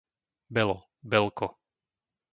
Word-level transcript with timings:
Belo, 0.53 0.89
Belko 1.03 1.47